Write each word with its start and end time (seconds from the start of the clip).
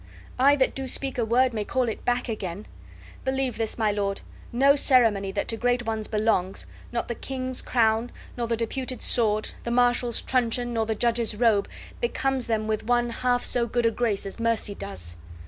I 0.39 0.55
that 0.55 0.73
do 0.73 0.87
speak 0.87 1.19
a 1.19 1.25
word 1.25 1.53
may 1.53 1.63
call 1.63 1.87
it 1.87 2.03
back 2.05 2.27
again. 2.27 2.65
Believe 3.23 3.57
this, 3.57 3.77
my 3.77 3.91
lord, 3.91 4.21
no 4.51 4.75
ceremony 4.75 5.31
that 5.33 5.47
to 5.49 5.57
great 5.57 5.85
ones 5.85 6.07
belongs, 6.07 6.65
not 6.91 7.07
the 7.07 7.13
king's 7.13 7.61
crown, 7.61 8.11
nor 8.35 8.47
the 8.47 8.57
deputed 8.57 9.03
sword, 9.03 9.51
the 9.63 9.69
marshal's 9.69 10.19
truncheon, 10.23 10.73
nor 10.73 10.87
the 10.87 10.95
judge's 10.95 11.35
robe, 11.35 11.69
becomes 11.99 12.47
them 12.47 12.65
with 12.65 12.87
one 12.87 13.11
half 13.11 13.43
so 13.43 13.67
good 13.67 13.85
a 13.85 13.91
grace 13.91 14.25
as 14.25 14.39
mercy 14.39 14.73
does." 14.73 15.17